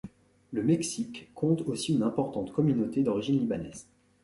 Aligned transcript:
Le 0.51 0.63
Mexique 0.63 1.29
compte 1.35 1.61
aussi 1.67 1.93
une 1.93 2.01
importante 2.01 2.51
communauté 2.51 3.03
d'origine 3.03 3.37
libanaise. 3.39 3.85